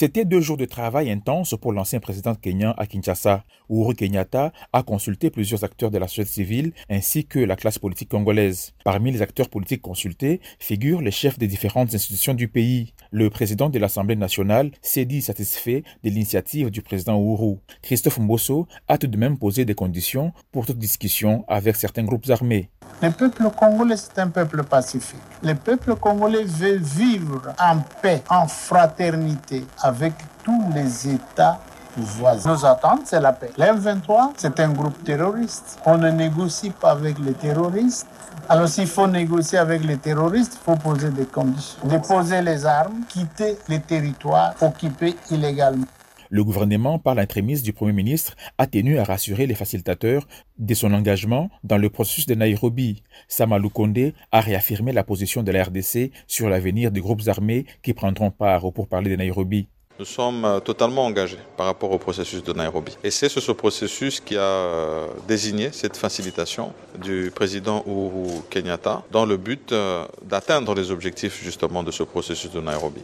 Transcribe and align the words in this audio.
C'était 0.00 0.24
deux 0.24 0.40
jours 0.40 0.56
de 0.56 0.64
travail 0.64 1.10
intense 1.10 1.56
pour 1.60 1.72
l'ancien 1.72 1.98
président 1.98 2.36
kenyan 2.36 2.72
à 2.78 2.86
Kinshasa. 2.86 3.42
Uhuru 3.68 3.96
Kenyatta 3.96 4.52
a 4.72 4.84
consulté 4.84 5.28
plusieurs 5.28 5.64
acteurs 5.64 5.90
de 5.90 5.98
la 5.98 6.06
société 6.06 6.30
civile 6.30 6.72
ainsi 6.88 7.26
que 7.26 7.40
la 7.40 7.56
classe 7.56 7.80
politique 7.80 8.08
congolaise. 8.08 8.74
Parmi 8.84 9.10
les 9.10 9.22
acteurs 9.22 9.48
politiques 9.48 9.82
consultés 9.82 10.40
figurent 10.60 11.02
les 11.02 11.10
chefs 11.10 11.36
des 11.36 11.48
différentes 11.48 11.92
institutions 11.94 12.34
du 12.34 12.46
pays. 12.46 12.94
Le 13.10 13.28
président 13.28 13.70
de 13.70 13.78
l'Assemblée 13.80 14.14
nationale 14.14 14.70
s'est 14.82 15.04
dit 15.04 15.20
satisfait 15.20 15.82
de 16.04 16.10
l'initiative 16.10 16.70
du 16.70 16.80
président 16.80 17.20
Uhuru. 17.20 17.56
Christophe 17.82 18.20
Mbosso 18.20 18.68
a 18.86 18.98
tout 18.98 19.08
de 19.08 19.16
même 19.16 19.36
posé 19.36 19.64
des 19.64 19.74
conditions 19.74 20.32
pour 20.52 20.64
toute 20.64 20.78
discussion 20.78 21.44
avec 21.48 21.74
certains 21.74 22.04
groupes 22.04 22.30
armés. 22.30 22.70
Le 23.02 23.10
peuple 23.10 23.48
congolais, 23.56 23.96
c'est 23.96 24.18
un 24.18 24.28
peuple 24.28 24.64
pacifique. 24.64 25.20
Le 25.42 25.54
peuple 25.54 25.94
congolais 25.94 26.44
veut 26.44 26.76
vivre 26.76 27.54
en 27.60 27.78
paix, 28.02 28.22
en 28.28 28.48
fraternité 28.48 29.64
avec 29.88 30.12
tous 30.44 30.64
les 30.74 31.08
États 31.14 31.58
voisins. 31.96 32.52
Nos 32.52 32.64
attentes, 32.64 33.06
c'est 33.06 33.20
la 33.20 33.32
paix. 33.32 33.50
L'M23, 33.58 34.32
c'est 34.36 34.60
un 34.60 34.70
groupe 34.70 35.02
terroriste. 35.02 35.78
On 35.86 35.96
ne 35.96 36.10
négocie 36.10 36.70
pas 36.70 36.90
avec 36.90 37.18
les 37.18 37.32
terroristes. 37.32 38.06
Alors 38.48 38.68
s'il 38.68 38.86
faut 38.86 39.06
négocier 39.06 39.58
avec 39.58 39.84
les 39.84 39.96
terroristes, 39.96 40.58
il 40.60 40.64
faut 40.64 40.76
poser 40.76 41.10
des 41.10 41.24
conditions. 41.24 41.80
Déposer 41.84 42.42
les 42.42 42.64
armes, 42.66 43.00
quitter 43.08 43.58
les 43.68 43.80
territoires 43.80 44.54
occupés 44.60 45.16
illégalement. 45.30 45.86
Le 46.30 46.44
gouvernement, 46.44 46.98
par 46.98 47.14
l'intrémise 47.14 47.62
du 47.62 47.72
Premier 47.72 47.94
ministre, 47.94 48.34
a 48.58 48.66
tenu 48.66 48.98
à 48.98 49.04
rassurer 49.04 49.46
les 49.46 49.54
facilitateurs 49.54 50.28
de 50.58 50.74
son 50.74 50.92
engagement 50.92 51.48
dans 51.64 51.78
le 51.78 51.88
processus 51.88 52.26
de 52.26 52.34
Nairobi. 52.34 53.02
Samalou 53.28 53.70
Kondé 53.70 54.14
a 54.30 54.42
réaffirmé 54.42 54.92
la 54.92 55.04
position 55.04 55.42
de 55.42 55.50
la 55.50 55.64
RDC 55.64 56.10
sur 56.26 56.50
l'avenir 56.50 56.90
des 56.90 57.00
groupes 57.00 57.26
armés 57.28 57.64
qui 57.82 57.94
prendront 57.94 58.30
part 58.30 58.66
au 58.66 58.72
pourparlers 58.72 59.10
de 59.10 59.16
Nairobi. 59.16 59.68
Nous 59.98 60.04
sommes 60.04 60.60
totalement 60.64 61.06
engagés 61.06 61.40
par 61.56 61.66
rapport 61.66 61.90
au 61.90 61.98
processus 61.98 62.44
de 62.44 62.52
Nairobi. 62.52 62.96
Et 63.02 63.10
c'est 63.10 63.28
ce 63.28 63.50
processus 63.50 64.20
qui 64.20 64.36
a 64.36 65.08
désigné 65.26 65.70
cette 65.72 65.96
facilitation 65.96 66.72
du 67.02 67.32
président 67.34 67.82
Uhuru 67.84 68.42
Kenyatta 68.48 69.02
dans 69.10 69.26
le 69.26 69.36
but 69.36 69.74
d'atteindre 70.22 70.72
les 70.76 70.92
objectifs 70.92 71.42
justement 71.42 71.82
de 71.82 71.90
ce 71.90 72.04
processus 72.04 72.52
de 72.52 72.60
Nairobi. 72.60 73.00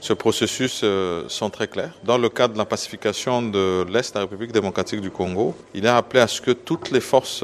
Ce 0.00 0.12
processus 0.12 0.84
sont 1.26 1.50
très 1.50 1.66
clairs. 1.66 1.94
Dans 2.04 2.16
le 2.18 2.28
cadre 2.28 2.54
de 2.54 2.58
la 2.58 2.64
pacification 2.64 3.42
de 3.42 3.84
l'Est 3.90 4.14
de 4.14 4.18
la 4.20 4.24
République 4.26 4.52
démocratique 4.52 5.00
du 5.00 5.10
Congo, 5.10 5.56
il 5.74 5.84
est 5.84 5.88
appelé 5.88 6.20
à 6.20 6.28
ce 6.28 6.40
que 6.40 6.52
toutes 6.52 6.92
les 6.92 7.00
forces 7.00 7.42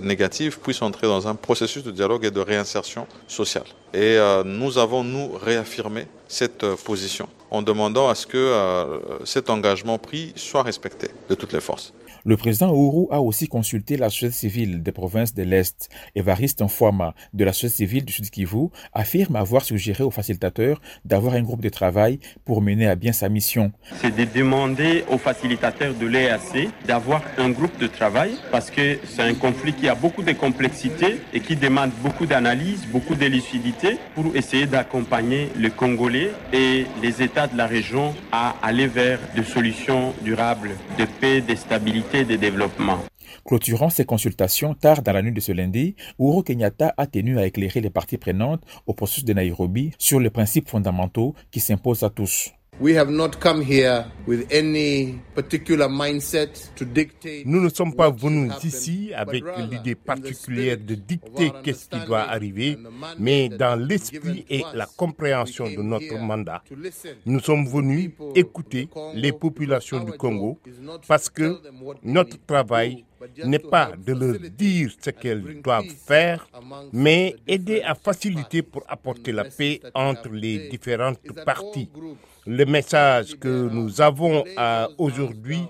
négatives 0.00 0.60
puissent 0.60 0.80
entrer 0.80 1.06
dans 1.06 1.28
un 1.28 1.34
processus 1.34 1.82
de 1.84 1.90
dialogue 1.90 2.24
et 2.24 2.30
de 2.30 2.40
réinsertion 2.40 3.06
sociale. 3.28 3.66
Et 3.92 4.18
nous 4.46 4.78
avons, 4.78 5.04
nous, 5.04 5.32
réaffirmé 5.32 6.06
cette 6.26 6.64
position 6.84 7.28
en 7.50 7.62
demandant 7.62 8.08
à 8.08 8.14
ce 8.14 8.26
que 8.30 8.38
euh, 8.38 9.24
cet 9.24 9.50
engagement 9.50 9.98
pris 9.98 10.32
soit 10.36 10.62
respecté 10.62 11.08
de 11.28 11.34
toutes 11.34 11.52
les 11.52 11.60
forces. 11.60 11.92
Le 12.24 12.36
président 12.36 12.70
Ouru 12.74 13.06
a 13.10 13.22
aussi 13.22 13.48
consulté 13.48 13.96
la 13.96 14.10
société 14.10 14.34
civile 14.34 14.82
des 14.82 14.92
provinces 14.92 15.32
de 15.32 15.42
l'Est. 15.42 15.88
Evariste 16.14 16.60
Nfuama 16.60 17.14
de 17.32 17.44
la 17.44 17.54
société 17.54 17.76
civile 17.76 18.04
du 18.04 18.12
Sud 18.12 18.28
Kivu 18.28 18.68
affirme 18.92 19.36
avoir 19.36 19.64
suggéré 19.64 20.04
aux 20.04 20.10
facilitateurs 20.10 20.82
d'avoir 21.06 21.32
un 21.34 21.42
groupe 21.42 21.62
de 21.62 21.70
travail 21.70 22.20
pour 22.44 22.60
mener 22.60 22.86
à 22.86 22.94
bien 22.94 23.12
sa 23.12 23.30
mission. 23.30 23.72
C'est 24.02 24.14
de 24.14 24.26
demander 24.38 25.04
aux 25.10 25.16
facilitateurs 25.16 25.94
de 25.94 26.06
l'EAC 26.06 26.68
d'avoir 26.86 27.22
un 27.38 27.48
groupe 27.50 27.78
de 27.78 27.86
travail 27.86 28.32
parce 28.52 28.70
que 28.70 28.98
c'est 29.04 29.22
un 29.22 29.34
conflit 29.34 29.72
qui 29.72 29.88
a 29.88 29.94
beaucoup 29.94 30.22
de 30.22 30.32
complexité 30.32 31.20
et 31.32 31.40
qui 31.40 31.56
demande 31.56 31.90
beaucoup 32.02 32.26
d'analyse, 32.26 32.84
beaucoup 32.92 33.14
de 33.14 33.26
lucidité 33.26 33.96
pour 34.14 34.36
essayer 34.36 34.66
d'accompagner 34.66 35.48
les 35.56 35.70
Congolais 35.70 36.32
et 36.52 36.84
les 37.02 37.22
États 37.22 37.46
de 37.46 37.56
la 37.56 37.66
région 37.66 38.14
à 38.32 38.54
aller 38.62 38.86
vers 38.86 39.18
des 39.34 39.44
solutions 39.44 40.12
durables 40.22 40.70
de 40.98 41.04
paix, 41.04 41.40
de 41.40 41.54
stabilité 41.54 42.24
de 42.24 42.36
développement. 42.36 42.98
Clôturant 43.44 43.90
ces 43.90 44.04
consultations 44.04 44.74
tard 44.74 45.02
dans 45.02 45.12
la 45.12 45.22
nuit 45.22 45.32
de 45.32 45.40
ce 45.40 45.52
lundi, 45.52 45.96
Uhuru 46.18 46.44
Kenyatta 46.44 46.94
a 46.96 47.06
tenu 47.06 47.38
à 47.38 47.46
éclairer 47.46 47.80
les 47.80 47.90
parties 47.90 48.18
prenantes 48.18 48.62
au 48.86 48.94
processus 48.94 49.24
de 49.24 49.32
Nairobi 49.32 49.92
sur 49.98 50.20
les 50.20 50.30
principes 50.30 50.68
fondamentaux 50.68 51.34
qui 51.50 51.60
s'imposent 51.60 52.02
à 52.02 52.10
tous. 52.10 52.52
Nous 52.80 52.88
ne 57.60 57.68
sommes 57.68 57.94
pas 57.94 58.10
venus 58.10 58.52
ici 58.64 59.12
avec 59.14 59.44
l'idée 59.70 59.94
particulière 59.94 60.78
de 60.78 60.94
dicter 60.94 61.52
qu'est-ce 61.62 61.88
qui 61.90 62.00
doit 62.06 62.22
arriver, 62.22 62.78
mais 63.18 63.50
dans 63.50 63.76
l'esprit 63.78 64.46
et 64.48 64.62
la 64.72 64.86
compréhension 64.86 65.66
de 65.70 65.82
notre 65.82 66.16
mandat. 66.18 66.62
Nous 67.26 67.40
sommes 67.40 67.66
venus 67.66 68.12
écouter 68.34 68.88
les 69.14 69.32
populations 69.32 70.02
du 70.02 70.12
Congo 70.12 70.58
parce 71.06 71.28
que 71.28 71.58
notre 72.02 72.38
travail 72.46 73.04
n'est 73.44 73.58
pas 73.58 73.92
de 73.96 74.12
leur 74.12 74.38
dire 74.38 74.90
ce 75.00 75.10
qu'elles 75.10 75.60
doivent 75.62 75.84
faire, 76.06 76.48
mais 76.92 77.36
aider 77.46 77.82
à 77.82 77.94
faciliter 77.94 78.62
pour 78.62 78.82
apporter 78.88 79.32
la 79.32 79.44
paix 79.44 79.80
entre 79.94 80.28
les 80.30 80.68
différentes 80.68 81.20
parties. 81.44 81.90
Le 82.46 82.64
message 82.64 83.38
que 83.38 83.68
nous 83.68 84.00
avons 84.00 84.44
aujourd'hui, 84.98 85.62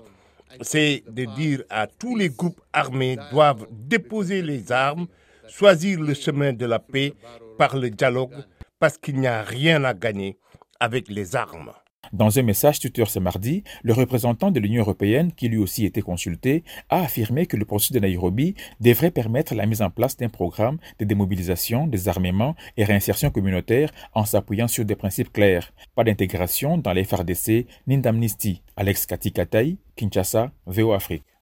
c'est 0.61 1.03
de 1.07 1.25
dire 1.35 1.63
à 1.69 1.87
tous 1.87 2.15
les 2.15 2.29
groupes 2.29 2.61
armés 2.73 3.17
doivent 3.31 3.67
déposer 3.71 4.41
les 4.41 4.71
armes, 4.71 5.07
choisir 5.47 5.99
le 5.99 6.13
chemin 6.13 6.53
de 6.53 6.65
la 6.65 6.79
paix 6.79 7.13
par 7.57 7.77
le 7.77 7.89
dialogue, 7.89 8.35
parce 8.79 8.97
qu'il 8.97 9.19
n'y 9.19 9.27
a 9.27 9.43
rien 9.43 9.83
à 9.83 9.93
gagner 9.93 10.37
avec 10.79 11.07
les 11.09 11.35
armes. 11.35 11.71
Dans 12.13 12.37
un 12.37 12.41
message 12.41 12.81
Twitter 12.81 13.05
ce 13.07 13.19
mardi, 13.19 13.63
le 13.83 13.93
représentant 13.93 14.51
de 14.51 14.59
l'Union 14.59 14.81
européenne, 14.81 15.31
qui 15.31 15.47
lui 15.47 15.57
aussi 15.57 15.85
était 15.85 16.01
consulté, 16.01 16.65
a 16.89 17.03
affirmé 17.03 17.45
que 17.45 17.55
le 17.55 17.63
processus 17.63 17.93
de 17.93 17.99
Nairobi 17.99 18.53
devrait 18.81 19.11
permettre 19.11 19.55
la 19.55 19.65
mise 19.65 19.81
en 19.81 19.89
place 19.89 20.17
d'un 20.17 20.27
programme 20.27 20.77
de 20.99 21.05
démobilisation, 21.05 21.87
désarmement 21.87 22.55
et 22.75 22.83
réinsertion 22.83 23.31
communautaire 23.31 23.91
en 24.13 24.25
s'appuyant 24.25 24.67
sur 24.67 24.83
des 24.83 24.95
principes 24.95 25.31
clairs. 25.31 25.71
Pas 25.95 26.03
d'intégration 26.03 26.77
dans 26.77 26.91
les 26.91 27.05
FRDC 27.05 27.65
ni 27.87 27.97
d'amnistie. 27.97 28.61
Alex 28.75 29.05
Katikatay, 29.05 29.77
Kinshasa, 29.95 30.51
VO 30.65 30.91
Afrique. 30.91 31.23